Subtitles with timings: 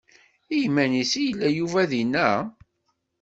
[0.59, 2.29] Iman-is i yella Yuba dinna?